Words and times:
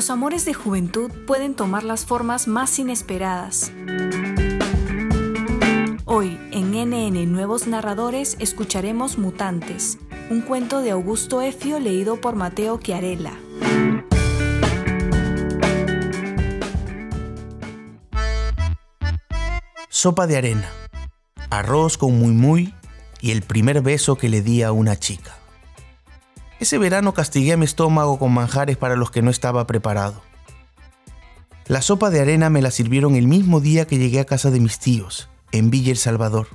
Los 0.00 0.08
amores 0.08 0.46
de 0.46 0.54
juventud 0.54 1.10
pueden 1.26 1.54
tomar 1.54 1.84
las 1.84 2.06
formas 2.06 2.48
más 2.48 2.78
inesperadas. 2.78 3.70
Hoy, 6.06 6.40
en 6.52 6.70
NN 6.70 7.30
Nuevos 7.30 7.66
Narradores, 7.66 8.38
escucharemos 8.38 9.18
Mutantes, 9.18 9.98
un 10.30 10.40
cuento 10.40 10.80
de 10.80 10.92
Augusto 10.92 11.42
Efio 11.42 11.78
leído 11.80 12.18
por 12.18 12.34
Mateo 12.34 12.80
Chiarella. 12.80 13.34
Sopa 19.90 20.26
de 20.26 20.38
arena, 20.38 20.70
arroz 21.50 21.98
con 21.98 22.18
muy 22.18 22.32
muy 22.32 22.74
y 23.20 23.32
el 23.32 23.42
primer 23.42 23.82
beso 23.82 24.16
que 24.16 24.30
le 24.30 24.40
di 24.40 24.62
a 24.62 24.72
una 24.72 24.98
chica. 24.98 25.39
Ese 26.60 26.76
verano 26.76 27.14
castigué 27.14 27.56
mi 27.56 27.64
estómago 27.64 28.18
con 28.18 28.34
manjares 28.34 28.76
para 28.76 28.94
los 28.94 29.10
que 29.10 29.22
no 29.22 29.30
estaba 29.30 29.66
preparado. 29.66 30.20
La 31.66 31.80
sopa 31.80 32.10
de 32.10 32.20
arena 32.20 32.50
me 32.50 32.60
la 32.60 32.70
sirvieron 32.70 33.16
el 33.16 33.26
mismo 33.26 33.60
día 33.60 33.86
que 33.86 33.96
llegué 33.96 34.20
a 34.20 34.26
casa 34.26 34.50
de 34.50 34.60
mis 34.60 34.78
tíos, 34.78 35.30
en 35.52 35.70
Villa 35.70 35.90
El 35.90 35.96
Salvador. 35.96 36.48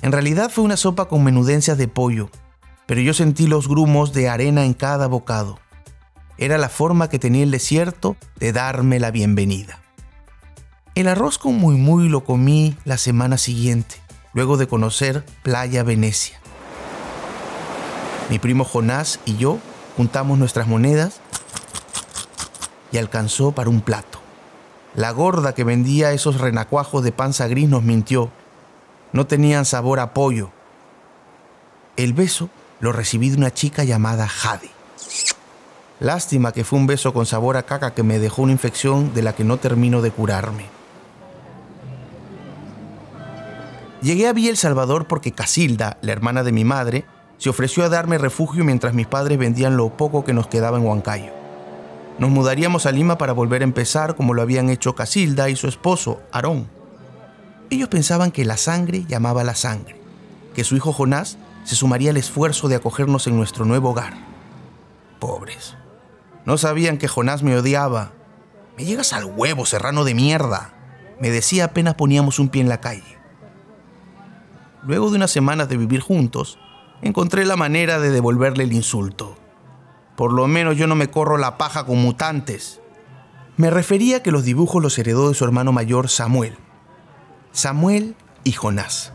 En 0.00 0.10
realidad 0.10 0.50
fue 0.50 0.64
una 0.64 0.78
sopa 0.78 1.06
con 1.06 1.22
menudencias 1.22 1.76
de 1.76 1.86
pollo, 1.86 2.30
pero 2.86 3.02
yo 3.02 3.12
sentí 3.12 3.46
los 3.46 3.68
grumos 3.68 4.14
de 4.14 4.30
arena 4.30 4.64
en 4.64 4.72
cada 4.72 5.06
bocado. 5.06 5.58
Era 6.38 6.56
la 6.56 6.70
forma 6.70 7.10
que 7.10 7.18
tenía 7.18 7.42
el 7.42 7.50
desierto 7.50 8.16
de 8.36 8.52
darme 8.52 9.00
la 9.00 9.10
bienvenida. 9.10 9.82
El 10.94 11.08
arroz 11.08 11.36
con 11.36 11.56
muy 11.56 11.76
muy 11.76 12.08
lo 12.08 12.24
comí 12.24 12.74
la 12.86 12.96
semana 12.96 13.36
siguiente, 13.36 13.96
luego 14.32 14.56
de 14.56 14.66
conocer 14.66 15.26
Playa 15.42 15.82
Venecia. 15.82 16.40
Mi 18.30 18.38
primo 18.38 18.64
Jonás 18.64 19.20
y 19.24 19.36
yo 19.36 19.58
juntamos 19.96 20.38
nuestras 20.38 20.66
monedas 20.66 21.20
y 22.90 22.98
alcanzó 22.98 23.52
para 23.52 23.70
un 23.70 23.80
plato. 23.80 24.20
La 24.94 25.10
gorda 25.10 25.54
que 25.54 25.64
vendía 25.64 26.12
esos 26.12 26.40
renacuajos 26.40 27.02
de 27.02 27.12
panza 27.12 27.48
gris 27.48 27.68
nos 27.68 27.82
mintió. 27.82 28.30
No 29.12 29.26
tenían 29.26 29.64
sabor 29.64 30.00
a 30.00 30.14
pollo. 30.14 30.50
El 31.96 32.12
beso 32.12 32.48
lo 32.80 32.92
recibí 32.92 33.30
de 33.30 33.36
una 33.36 33.52
chica 33.52 33.84
llamada 33.84 34.28
Jade. 34.28 34.70
Lástima 36.00 36.52
que 36.52 36.64
fue 36.64 36.78
un 36.78 36.86
beso 36.86 37.12
con 37.12 37.26
sabor 37.26 37.56
a 37.56 37.64
caca 37.64 37.94
que 37.94 38.02
me 38.02 38.18
dejó 38.18 38.42
una 38.42 38.52
infección 38.52 39.14
de 39.14 39.22
la 39.22 39.34
que 39.34 39.44
no 39.44 39.58
termino 39.58 40.02
de 40.02 40.10
curarme. 40.10 40.66
Llegué 44.02 44.28
a 44.28 44.32
Villa 44.32 44.50
El 44.50 44.56
Salvador 44.56 45.06
porque 45.06 45.32
Casilda, 45.32 45.98
la 46.02 46.12
hermana 46.12 46.42
de 46.42 46.52
mi 46.52 46.64
madre, 46.64 47.04
se 47.38 47.50
ofreció 47.50 47.84
a 47.84 47.88
darme 47.88 48.18
refugio 48.18 48.64
mientras 48.64 48.94
mis 48.94 49.06
padres 49.06 49.38
vendían 49.38 49.76
lo 49.76 49.96
poco 49.96 50.24
que 50.24 50.32
nos 50.32 50.46
quedaba 50.46 50.78
en 50.78 50.84
Huancayo. 50.84 51.32
Nos 52.18 52.30
mudaríamos 52.30 52.86
a 52.86 52.92
Lima 52.92 53.18
para 53.18 53.32
volver 53.32 53.62
a 53.62 53.64
empezar 53.64 54.14
como 54.14 54.34
lo 54.34 54.42
habían 54.42 54.70
hecho 54.70 54.94
Casilda 54.94 55.50
y 55.50 55.56
su 55.56 55.66
esposo, 55.66 56.20
Aarón. 56.32 56.68
Ellos 57.70 57.88
pensaban 57.88 58.30
que 58.30 58.44
la 58.44 58.56
sangre 58.56 59.04
llamaba 59.08 59.42
la 59.42 59.54
sangre, 59.54 59.96
que 60.54 60.64
su 60.64 60.76
hijo 60.76 60.92
Jonás 60.92 61.38
se 61.64 61.74
sumaría 61.74 62.10
al 62.10 62.16
esfuerzo 62.16 62.68
de 62.68 62.76
acogernos 62.76 63.26
en 63.26 63.36
nuestro 63.36 63.64
nuevo 63.64 63.90
hogar. 63.90 64.14
Pobres. 65.18 65.76
No 66.44 66.56
sabían 66.58 66.98
que 66.98 67.08
Jonás 67.08 67.42
me 67.42 67.56
odiaba. 67.56 68.12
Me 68.76 68.84
llegas 68.84 69.12
al 69.12 69.24
huevo, 69.24 69.66
serrano 69.66 70.04
de 70.04 70.14
mierda, 70.14 70.74
me 71.20 71.30
decía 71.30 71.66
apenas 71.66 71.94
poníamos 71.94 72.38
un 72.38 72.48
pie 72.48 72.62
en 72.62 72.68
la 72.68 72.80
calle. 72.80 73.18
Luego 74.82 75.10
de 75.10 75.16
unas 75.16 75.30
semanas 75.30 75.68
de 75.68 75.76
vivir 75.76 76.00
juntos, 76.00 76.58
encontré 77.02 77.44
la 77.44 77.56
manera 77.56 77.98
de 77.98 78.10
devolverle 78.10 78.64
el 78.64 78.72
insulto. 78.72 79.36
Por 80.16 80.32
lo 80.32 80.46
menos 80.46 80.76
yo 80.76 80.86
no 80.86 80.94
me 80.94 81.10
corro 81.10 81.36
la 81.36 81.58
paja 81.58 81.86
con 81.86 81.98
mutantes. 81.98 82.80
Me 83.56 83.70
refería 83.70 84.22
que 84.22 84.30
los 84.30 84.44
dibujos 84.44 84.82
los 84.82 84.98
heredó 84.98 85.28
de 85.28 85.34
su 85.34 85.44
hermano 85.44 85.72
mayor 85.72 86.08
Samuel. 86.08 86.56
Samuel 87.52 88.16
y 88.42 88.52
Jonás. 88.52 89.12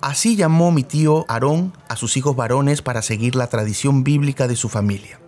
Así 0.00 0.36
llamó 0.36 0.70
mi 0.70 0.84
tío 0.84 1.24
Aarón 1.28 1.72
a 1.88 1.96
sus 1.96 2.16
hijos 2.16 2.36
varones 2.36 2.82
para 2.82 3.00
seguir 3.00 3.36
la 3.36 3.46
tradición 3.46 4.04
bíblica 4.04 4.48
de 4.48 4.56
su 4.56 4.68
familia. 4.68 5.18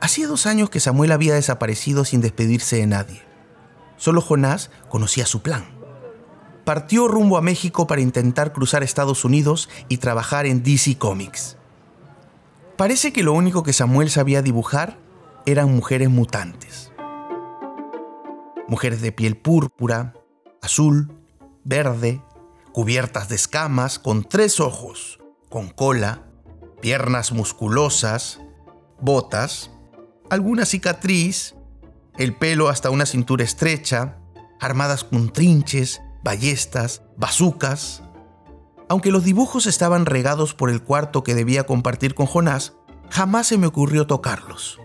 Hacía 0.00 0.26
dos 0.26 0.46
años 0.46 0.70
que 0.70 0.80
Samuel 0.80 1.12
había 1.12 1.34
desaparecido 1.34 2.04
sin 2.04 2.20
despedirse 2.20 2.76
de 2.76 2.86
nadie. 2.86 3.22
Solo 3.96 4.20
Jonás 4.20 4.70
conocía 4.88 5.26
su 5.26 5.42
plan. 5.42 5.79
Partió 6.64 7.08
rumbo 7.08 7.36
a 7.36 7.42
México 7.42 7.86
para 7.86 8.00
intentar 8.00 8.52
cruzar 8.52 8.82
Estados 8.82 9.24
Unidos 9.24 9.68
y 9.88 9.96
trabajar 9.96 10.46
en 10.46 10.62
DC 10.62 10.98
Comics. 10.98 11.56
Parece 12.76 13.12
que 13.12 13.22
lo 13.22 13.32
único 13.32 13.62
que 13.62 13.72
Samuel 13.72 14.10
sabía 14.10 14.42
dibujar 14.42 14.98
eran 15.46 15.74
mujeres 15.74 16.08
mutantes. 16.10 16.92
Mujeres 18.68 19.00
de 19.02 19.12
piel 19.12 19.36
púrpura, 19.36 20.14
azul, 20.62 21.12
verde, 21.64 22.22
cubiertas 22.72 23.28
de 23.28 23.36
escamas, 23.36 23.98
con 23.98 24.24
tres 24.24 24.60
ojos, 24.60 25.18
con 25.48 25.68
cola, 25.68 26.22
piernas 26.80 27.32
musculosas, 27.32 28.40
botas, 29.00 29.70
alguna 30.30 30.64
cicatriz, 30.64 31.54
el 32.16 32.34
pelo 32.34 32.68
hasta 32.68 32.90
una 32.90 33.06
cintura 33.06 33.44
estrecha, 33.44 34.18
armadas 34.60 35.04
con 35.04 35.32
trinches, 35.32 36.00
ballestas, 36.22 37.02
bazucas, 37.16 38.02
aunque 38.88 39.12
los 39.12 39.24
dibujos 39.24 39.66
estaban 39.66 40.04
regados 40.04 40.54
por 40.54 40.68
el 40.68 40.82
cuarto 40.82 41.22
que 41.22 41.34
debía 41.34 41.64
compartir 41.64 42.14
con 42.14 42.26
Jonás, 42.26 42.74
jamás 43.08 43.46
se 43.46 43.56
me 43.56 43.66
ocurrió 43.66 44.06
tocarlos. 44.06 44.80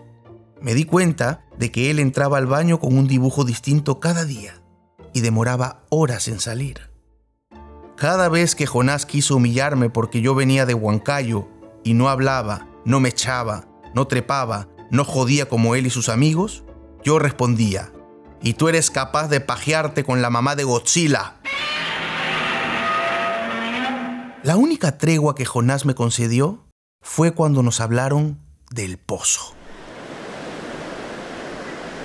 Me 0.60 0.74
di 0.74 0.84
cuenta 0.84 1.44
de 1.58 1.72
que 1.72 1.90
él 1.90 1.98
entraba 1.98 2.38
al 2.38 2.46
baño 2.46 2.78
con 2.78 2.96
un 2.96 3.08
dibujo 3.08 3.44
distinto 3.44 4.00
cada 4.00 4.24
día 4.24 4.62
y 5.12 5.22
demoraba 5.22 5.84
horas 5.90 6.28
en 6.28 6.40
salir. 6.40 6.90
Cada 7.96 8.28
vez 8.28 8.54
que 8.54 8.66
Jonás 8.66 9.06
quiso 9.06 9.36
humillarme 9.36 9.90
porque 9.90 10.20
yo 10.20 10.34
venía 10.34 10.66
de 10.66 10.74
Huancayo 10.74 11.48
y 11.82 11.94
no 11.94 12.08
hablaba, 12.08 12.68
no 12.84 13.00
me 13.00 13.08
echaba, 13.08 13.66
no 13.94 14.06
trepaba, 14.06 14.68
no 14.90 15.04
jodía 15.04 15.48
como 15.48 15.74
él 15.74 15.86
y 15.86 15.90
sus 15.90 16.08
amigos, 16.08 16.64
yo 17.02 17.18
respondía, 17.18 17.92
y 18.46 18.54
tú 18.54 18.68
eres 18.68 18.92
capaz 18.92 19.26
de 19.26 19.40
pajearte 19.40 20.04
con 20.04 20.22
la 20.22 20.30
mamá 20.30 20.54
de 20.54 20.62
Godzilla. 20.62 21.34
La 24.44 24.56
única 24.56 24.98
tregua 24.98 25.34
que 25.34 25.44
Jonás 25.44 25.84
me 25.84 25.96
concedió 25.96 26.64
fue 27.02 27.32
cuando 27.32 27.64
nos 27.64 27.80
hablaron 27.80 28.38
del 28.70 28.98
pozo. 28.98 29.52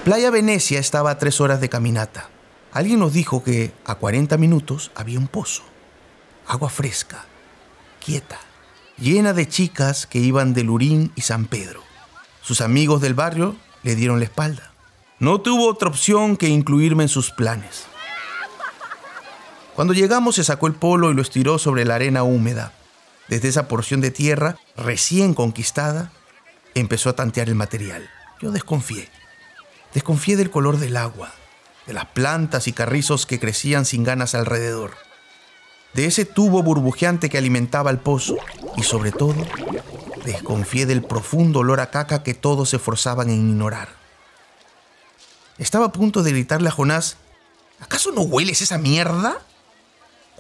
Playa 0.03 0.31
Venecia 0.31 0.79
estaba 0.79 1.11
a 1.11 1.19
tres 1.19 1.39
horas 1.41 1.61
de 1.61 1.69
caminata. 1.69 2.31
Alguien 2.71 2.99
nos 2.99 3.13
dijo 3.13 3.43
que 3.43 3.71
a 3.85 3.93
40 3.93 4.35
minutos 4.39 4.91
había 4.95 5.19
un 5.19 5.27
pozo. 5.27 5.61
Agua 6.47 6.71
fresca, 6.71 7.23
quieta, 8.03 8.39
llena 8.97 9.33
de 9.33 9.47
chicas 9.47 10.07
que 10.07 10.17
iban 10.17 10.55
de 10.55 10.63
Lurín 10.63 11.11
y 11.15 11.21
San 11.21 11.45
Pedro. 11.45 11.83
Sus 12.41 12.61
amigos 12.61 12.99
del 12.99 13.13
barrio 13.13 13.55
le 13.83 13.93
dieron 13.93 14.17
la 14.17 14.25
espalda. 14.25 14.70
No 15.21 15.39
tuvo 15.39 15.69
otra 15.69 15.87
opción 15.87 16.35
que 16.35 16.47
incluirme 16.47 17.03
en 17.03 17.09
sus 17.09 17.29
planes. 17.29 17.85
Cuando 19.75 19.93
llegamos 19.93 20.33
se 20.33 20.43
sacó 20.43 20.65
el 20.65 20.73
polo 20.73 21.11
y 21.11 21.13
lo 21.13 21.21
estiró 21.21 21.59
sobre 21.59 21.85
la 21.85 21.93
arena 21.93 22.23
húmeda. 22.23 22.73
Desde 23.27 23.47
esa 23.47 23.67
porción 23.67 24.01
de 24.01 24.09
tierra 24.09 24.57
recién 24.75 25.35
conquistada, 25.35 26.11
empezó 26.73 27.07
a 27.11 27.15
tantear 27.15 27.49
el 27.49 27.55
material. 27.55 28.09
Yo 28.41 28.49
desconfié. 28.49 29.09
Desconfié 29.93 30.37
del 30.37 30.49
color 30.49 30.77
del 30.77 30.97
agua, 30.97 31.31
de 31.85 31.93
las 31.93 32.07
plantas 32.07 32.67
y 32.67 32.73
carrizos 32.73 33.27
que 33.27 33.39
crecían 33.39 33.85
sin 33.85 34.03
ganas 34.03 34.33
alrededor, 34.33 34.95
de 35.93 36.07
ese 36.07 36.25
tubo 36.25 36.63
burbujeante 36.63 37.29
que 37.29 37.37
alimentaba 37.37 37.91
el 37.91 37.99
pozo 37.99 38.37
y 38.75 38.81
sobre 38.81 39.11
todo, 39.11 39.35
desconfié 40.25 40.87
del 40.87 41.03
profundo 41.03 41.59
olor 41.59 41.79
a 41.79 41.91
caca 41.91 42.23
que 42.23 42.33
todos 42.33 42.69
se 42.69 42.79
forzaban 42.79 43.29
en 43.29 43.51
ignorar. 43.51 44.00
Estaba 45.61 45.85
a 45.85 45.91
punto 45.91 46.23
de 46.23 46.31
gritarle 46.31 46.67
a 46.67 46.71
Jonás, 46.71 47.15
¿acaso 47.79 48.11
no 48.11 48.21
hueles 48.21 48.61
esa 48.61 48.77
mierda? 48.77 49.41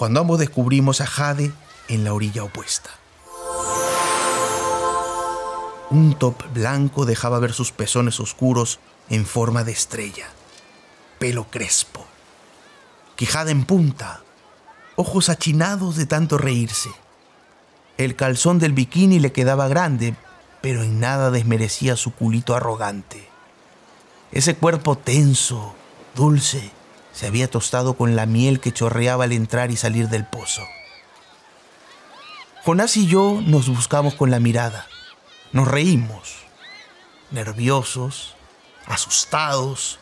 cuando 0.01 0.19
ambos 0.19 0.39
descubrimos 0.39 0.99
a 0.99 1.05
Jade 1.05 1.51
en 1.87 2.03
la 2.03 2.15
orilla 2.15 2.43
opuesta. 2.43 2.89
Un 5.91 6.15
top 6.17 6.41
blanco 6.55 7.05
dejaba 7.05 7.37
ver 7.37 7.53
sus 7.53 7.71
pezones 7.71 8.19
oscuros 8.19 8.79
en 9.11 9.27
forma 9.27 9.63
de 9.63 9.73
estrella, 9.73 10.25
pelo 11.19 11.51
crespo, 11.51 12.03
quijada 13.15 13.51
en 13.51 13.63
punta, 13.63 14.23
ojos 14.95 15.29
achinados 15.29 15.97
de 15.97 16.07
tanto 16.07 16.39
reírse. 16.39 16.89
El 17.99 18.15
calzón 18.15 18.57
del 18.57 18.73
bikini 18.73 19.19
le 19.19 19.31
quedaba 19.31 19.67
grande, 19.67 20.15
pero 20.61 20.81
en 20.81 20.99
nada 20.99 21.29
desmerecía 21.29 21.95
su 21.95 22.11
culito 22.15 22.55
arrogante. 22.55 23.30
Ese 24.31 24.55
cuerpo 24.55 24.97
tenso, 24.97 25.75
dulce, 26.15 26.71
se 27.11 27.27
había 27.27 27.49
tostado 27.49 27.95
con 27.95 28.15
la 28.15 28.25
miel 28.25 28.61
que 28.61 28.71
chorreaba 28.71 29.25
al 29.25 29.33
entrar 29.33 29.71
y 29.71 29.77
salir 29.77 30.07
del 30.07 30.25
pozo. 30.25 30.61
Jonás 32.63 32.95
y 32.95 33.07
yo 33.07 33.41
nos 33.45 33.67
buscamos 33.67 34.13
con 34.13 34.31
la 34.31 34.39
mirada. 34.39 34.87
Nos 35.51 35.67
reímos, 35.67 36.35
nerviosos, 37.31 38.35
asustados, 38.85 39.99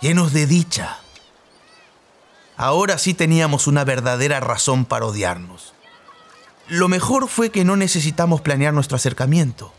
llenos 0.00 0.32
de 0.32 0.46
dicha. 0.46 0.98
Ahora 2.56 2.96
sí 2.98 3.12
teníamos 3.12 3.66
una 3.66 3.84
verdadera 3.84 4.38
razón 4.38 4.84
para 4.84 5.06
odiarnos. 5.06 5.72
Lo 6.68 6.88
mejor 6.88 7.26
fue 7.28 7.50
que 7.50 7.64
no 7.64 7.74
necesitamos 7.74 8.40
planear 8.40 8.72
nuestro 8.72 8.96
acercamiento. 8.96 9.72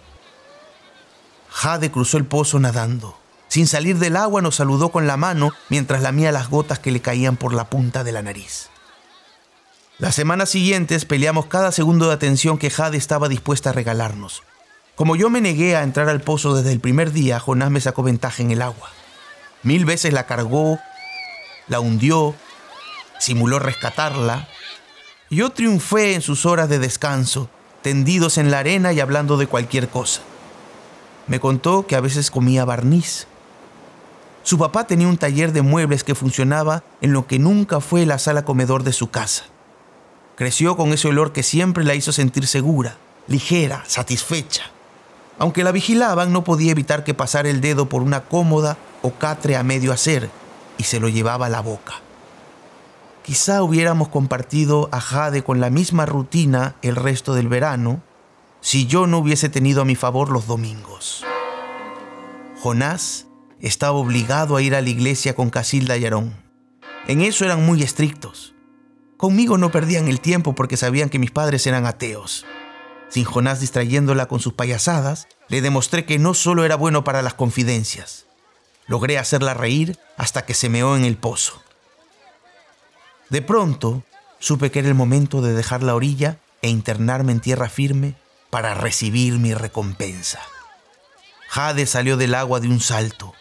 Jade 1.50 1.92
cruzó 1.92 2.18
el 2.18 2.26
pozo 2.26 2.60
nadando. 2.60 3.23
Sin 3.54 3.68
salir 3.68 4.00
del 4.00 4.18
agua 4.18 4.42
nos 4.42 4.56
saludó 4.56 4.90
con 4.90 5.06
la 5.06 5.16
mano 5.16 5.52
mientras 5.70 6.02
lamía 6.02 6.32
las 6.32 6.50
gotas 6.50 6.80
que 6.80 6.90
le 6.90 7.02
caían 7.02 7.38
por 7.38 7.54
la 7.54 7.70
punta 7.70 8.04
de 8.04 8.12
la 8.12 8.24
nariz. 8.24 8.70
Las 10.00 10.16
semanas 10.16 10.50
siguientes 10.50 11.06
peleamos 11.06 11.46
cada 11.46 11.72
segundo 11.72 12.08
de 12.08 12.16
atención 12.16 12.58
que 12.58 12.72
Jade 12.72 12.98
estaba 12.98 13.30
dispuesta 13.30 13.70
a 13.70 13.74
regalarnos. 13.74 14.42
Como 14.96 15.16
yo 15.16 15.30
me 15.30 15.40
negué 15.40 15.76
a 15.76 15.84
entrar 15.84 16.10
al 16.10 16.22
pozo 16.22 16.56
desde 16.56 16.72
el 16.72 16.80
primer 16.80 17.12
día, 17.12 17.40
Jonás 17.40 17.70
me 17.70 17.80
sacó 17.80 18.02
ventaja 18.02 18.42
en 18.42 18.50
el 18.50 18.64
agua. 18.64 18.90
Mil 19.62 19.86
veces 19.86 20.14
la 20.14 20.26
cargó, 20.26 20.80
la 21.68 21.80
hundió, 21.80 22.34
simuló 23.20 23.60
rescatarla. 23.60 24.48
Yo 25.30 25.52
triunfé 25.52 26.16
en 26.16 26.24
sus 26.24 26.48
horas 26.48 26.70
de 26.70 26.80
descanso, 26.80 27.52
tendidos 27.84 28.40
en 28.40 28.50
la 28.50 28.58
arena 28.58 28.94
y 28.94 29.00
hablando 29.00 29.38
de 29.38 29.46
cualquier 29.46 29.90
cosa. 29.90 30.22
Me 31.28 31.40
contó 31.40 31.86
que 31.86 31.96
a 31.96 32.02
veces 32.02 32.32
comía 32.32 32.66
barniz. 32.66 33.28
Su 34.44 34.58
papá 34.58 34.86
tenía 34.86 35.08
un 35.08 35.18
taller 35.18 35.54
de 35.54 35.62
muebles 35.62 36.04
que 36.04 36.16
funcionaba 36.16 36.84
en 37.02 37.14
lo 37.14 37.28
que 37.28 37.40
nunca 37.40 37.80
fue 37.80 38.06
la 38.06 38.20
sala 38.20 38.44
comedor 38.44 38.84
de 38.84 38.92
su 38.92 39.10
casa. 39.10 39.46
Creció 40.36 40.76
con 40.76 40.92
ese 40.92 41.08
olor 41.08 41.32
que 41.32 41.44
siempre 41.44 41.86
la 41.86 41.96
hizo 41.96 42.12
sentir 42.12 42.46
segura, 42.46 42.98
ligera, 43.28 43.84
satisfecha. 43.88 44.64
Aunque 45.40 45.64
la 45.64 45.72
vigilaban, 45.72 46.34
no 46.34 46.44
podía 46.44 46.72
evitar 46.72 47.04
que 47.04 47.14
pasara 47.14 47.50
el 47.50 47.62
dedo 47.62 47.88
por 47.88 48.02
una 48.02 48.26
cómoda 48.26 48.78
o 49.02 49.12
catre 49.12 49.56
a 49.56 49.64
medio 49.64 49.94
hacer 49.94 50.30
y 50.78 50.84
se 50.84 51.00
lo 51.00 51.08
llevaba 51.08 51.46
a 51.46 51.50
la 51.50 51.62
boca. 51.62 51.94
Quizá 53.24 53.64
hubiéramos 53.64 54.10
compartido 54.10 54.90
a 54.92 55.00
Jade 55.00 55.44
con 55.44 55.62
la 55.62 55.70
misma 55.70 56.06
rutina 56.06 56.76
el 56.82 56.98
resto 56.98 57.34
del 57.34 57.48
verano 57.48 58.02
si 58.60 58.86
yo 58.88 59.08
no 59.08 59.20
hubiese 59.20 59.48
tenido 59.48 59.82
a 59.82 59.86
mi 59.86 59.96
favor 59.96 60.30
los 60.30 60.48
domingos. 60.48 61.24
Jonás 62.62 63.28
estaba 63.64 63.94
obligado 63.94 64.58
a 64.58 64.62
ir 64.62 64.76
a 64.76 64.82
la 64.82 64.90
iglesia 64.90 65.36
con 65.36 65.50
Casilda 65.50 65.96
y 65.98 66.04
Aarón. 66.04 66.36
En 67.08 67.22
eso 67.22 67.46
eran 67.46 67.66
muy 67.66 67.82
estrictos. 67.82 68.54
Conmigo 69.16 69.58
no 69.58 69.72
perdían 69.72 70.10
el 70.10 70.20
tiempo 70.20 70.54
porque 70.54 70.76
sabían 70.76 71.10
que 71.10 71.18
mis 71.18 71.32
padres 71.32 71.66
eran 71.66 71.86
ateos. 71.86 72.46
Sin 73.08 73.24
Jonás 73.24 73.62
distrayéndola 73.62 74.26
con 74.26 74.42
sus 74.42 74.54
payasadas, 74.54 75.28
le 75.48 75.62
demostré 75.62 76.06
que 76.06 76.20
no 76.20 76.34
solo 76.34 76.66
era 76.66 76.76
bueno 76.76 77.06
para 77.06 77.22
las 77.22 77.36
confidencias. 77.36 78.26
Logré 78.86 79.18
hacerla 79.18 79.54
reír 79.54 79.98
hasta 80.18 80.46
que 80.46 80.54
se 80.54 80.68
meó 80.68 80.98
en 80.98 81.06
el 81.06 81.16
pozo. 81.16 81.62
De 83.30 83.42
pronto, 83.42 84.04
supe 84.40 84.72
que 84.72 84.80
era 84.80 84.90
el 84.90 84.94
momento 84.94 85.42
de 85.42 85.54
dejar 85.54 85.84
la 85.84 85.96
orilla 85.96 86.38
e 86.62 86.70
internarme 86.70 87.32
en 87.32 87.40
tierra 87.40 87.70
firme 87.70 88.16
para 88.50 88.74
recibir 88.74 89.40
mi 89.40 89.54
recompensa. 89.54 90.42
Jade 91.48 91.86
salió 91.86 92.18
del 92.18 92.36
agua 92.36 92.60
de 92.60 92.68
un 92.68 92.82
salto, 92.82 93.34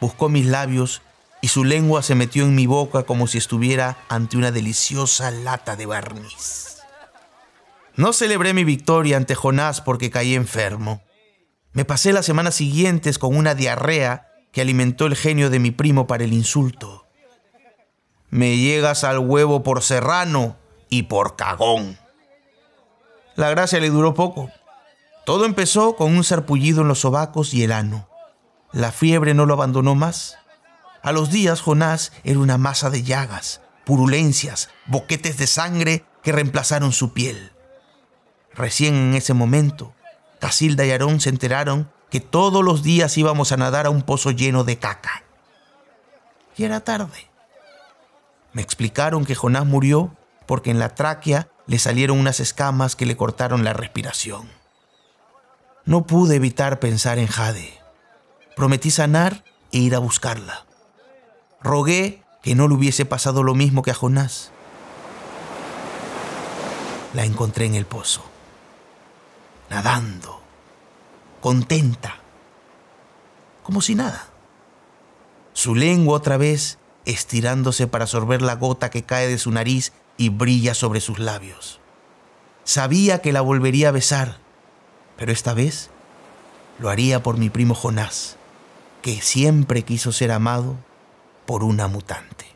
buscó 0.00 0.28
mis 0.28 0.46
labios 0.46 1.02
y 1.40 1.48
su 1.48 1.64
lengua 1.64 2.02
se 2.02 2.14
metió 2.14 2.44
en 2.44 2.54
mi 2.54 2.66
boca 2.66 3.04
como 3.04 3.26
si 3.26 3.38
estuviera 3.38 3.98
ante 4.08 4.36
una 4.36 4.50
deliciosa 4.50 5.30
lata 5.30 5.76
de 5.76 5.86
barniz. 5.86 6.78
No 7.94 8.12
celebré 8.12 8.54
mi 8.54 8.64
victoria 8.64 9.16
ante 9.16 9.34
Jonás 9.34 9.80
porque 9.80 10.10
caí 10.10 10.34
enfermo. 10.34 11.02
Me 11.72 11.84
pasé 11.84 12.12
las 12.12 12.26
semanas 12.26 12.54
siguientes 12.54 13.18
con 13.18 13.36
una 13.36 13.54
diarrea 13.54 14.28
que 14.52 14.60
alimentó 14.60 15.06
el 15.06 15.16
genio 15.16 15.50
de 15.50 15.58
mi 15.58 15.70
primo 15.70 16.06
para 16.06 16.24
el 16.24 16.32
insulto. 16.32 17.06
Me 18.30 18.56
llegas 18.56 19.04
al 19.04 19.18
huevo 19.18 19.62
por 19.62 19.82
serrano 19.82 20.56
y 20.88 21.04
por 21.04 21.36
cagón. 21.36 21.98
La 23.36 23.50
gracia 23.50 23.80
le 23.80 23.90
duró 23.90 24.14
poco. 24.14 24.50
Todo 25.24 25.44
empezó 25.44 25.94
con 25.94 26.16
un 26.16 26.24
sarpullido 26.24 26.82
en 26.82 26.88
los 26.88 27.00
sobacos 27.00 27.54
y 27.54 27.62
el 27.62 27.72
ano. 27.72 28.07
La 28.72 28.92
fiebre 28.92 29.34
no 29.34 29.46
lo 29.46 29.54
abandonó 29.54 29.94
más. 29.94 30.36
A 31.02 31.12
los 31.12 31.30
días 31.30 31.60
Jonás 31.60 32.12
era 32.24 32.38
una 32.38 32.58
masa 32.58 32.90
de 32.90 33.02
llagas, 33.02 33.62
purulencias, 33.86 34.68
boquetes 34.86 35.38
de 35.38 35.46
sangre 35.46 36.04
que 36.22 36.32
reemplazaron 36.32 36.92
su 36.92 37.12
piel. 37.12 37.52
Recién 38.54 38.94
en 38.94 39.14
ese 39.14 39.34
momento, 39.34 39.94
Casilda 40.40 40.84
y 40.84 40.90
Aarón 40.90 41.20
se 41.20 41.30
enteraron 41.30 41.90
que 42.10 42.20
todos 42.20 42.64
los 42.64 42.82
días 42.82 43.16
íbamos 43.16 43.52
a 43.52 43.56
nadar 43.56 43.86
a 43.86 43.90
un 43.90 44.02
pozo 44.02 44.30
lleno 44.30 44.64
de 44.64 44.78
caca. 44.78 45.22
Y 46.56 46.64
era 46.64 46.80
tarde. 46.80 47.30
Me 48.52 48.62
explicaron 48.62 49.24
que 49.24 49.34
Jonás 49.34 49.66
murió 49.66 50.16
porque 50.46 50.70
en 50.70 50.78
la 50.78 50.94
tráquea 50.94 51.48
le 51.66 51.78
salieron 51.78 52.18
unas 52.18 52.40
escamas 52.40 52.96
que 52.96 53.06
le 53.06 53.16
cortaron 53.16 53.62
la 53.64 53.72
respiración. 53.72 54.48
No 55.84 56.06
pude 56.06 56.36
evitar 56.36 56.80
pensar 56.80 57.18
en 57.18 57.28
Jade. 57.28 57.77
Prometí 58.58 58.90
sanar 58.90 59.44
e 59.70 59.78
ir 59.78 59.94
a 59.94 60.00
buscarla. 60.00 60.66
Rogué 61.62 62.24
que 62.42 62.56
no 62.56 62.66
le 62.66 62.74
hubiese 62.74 63.04
pasado 63.04 63.44
lo 63.44 63.54
mismo 63.54 63.82
que 63.82 63.92
a 63.92 63.94
Jonás. 63.94 64.50
La 67.14 67.24
encontré 67.24 67.66
en 67.66 67.76
el 67.76 67.86
pozo, 67.86 68.24
nadando, 69.70 70.42
contenta, 71.40 72.16
como 73.62 73.80
si 73.80 73.94
nada. 73.94 74.26
Su 75.52 75.76
lengua 75.76 76.16
otra 76.16 76.36
vez 76.36 76.78
estirándose 77.04 77.86
para 77.86 78.08
sorber 78.08 78.42
la 78.42 78.56
gota 78.56 78.90
que 78.90 79.04
cae 79.04 79.28
de 79.28 79.38
su 79.38 79.52
nariz 79.52 79.92
y 80.16 80.30
brilla 80.30 80.74
sobre 80.74 81.00
sus 81.00 81.20
labios. 81.20 81.78
Sabía 82.64 83.22
que 83.22 83.32
la 83.32 83.40
volvería 83.40 83.90
a 83.90 83.92
besar, 83.92 84.38
pero 85.16 85.30
esta 85.30 85.54
vez 85.54 85.90
lo 86.80 86.90
haría 86.90 87.22
por 87.22 87.36
mi 87.36 87.50
primo 87.50 87.76
Jonás, 87.76 88.37
que 89.02 89.20
siempre 89.20 89.82
quiso 89.82 90.12
ser 90.12 90.30
amado 90.32 90.76
por 91.46 91.64
una 91.64 91.88
mutante. 91.88 92.46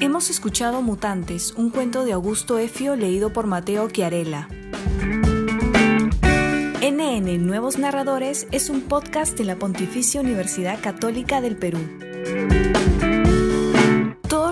Hemos 0.00 0.30
escuchado 0.30 0.82
Mutantes, 0.82 1.52
un 1.52 1.70
cuento 1.70 2.04
de 2.04 2.12
Augusto 2.12 2.58
Efio 2.58 2.96
leído 2.96 3.32
por 3.32 3.46
Mateo 3.46 3.88
Chiarella. 3.88 4.48
NN 6.80 7.46
Nuevos 7.46 7.78
Narradores 7.78 8.48
es 8.50 8.70
un 8.70 8.82
podcast 8.82 9.36
de 9.38 9.44
la 9.44 9.56
Pontificia 9.56 10.20
Universidad 10.20 10.80
Católica 10.80 11.40
del 11.40 11.56
Perú. 11.56 11.78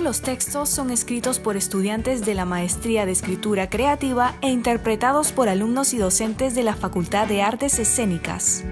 Los 0.06 0.20
textos 0.20 0.68
son 0.68 0.92
escritos 0.92 1.40
por 1.40 1.56
estudiantes 1.56 2.24
de 2.24 2.34
la 2.34 2.44
Maestría 2.44 3.06
de 3.06 3.10
Escritura 3.10 3.68
Creativa 3.68 4.36
e 4.40 4.50
interpretados 4.50 5.32
por 5.32 5.48
alumnos 5.48 5.92
y 5.94 5.98
docentes 5.98 6.54
de 6.54 6.62
la 6.62 6.76
Facultad 6.76 7.26
de 7.26 7.42
Artes 7.42 7.80
Escénicas. 7.80 8.62